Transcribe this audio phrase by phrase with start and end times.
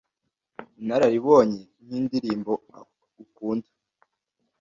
[0.81, 2.53] inararibonye nkindirimbo
[3.23, 3.67] ukunda